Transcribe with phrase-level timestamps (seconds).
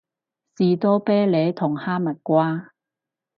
[0.03, 0.07] 士多啤
[1.27, 2.71] 梨同哈蜜瓜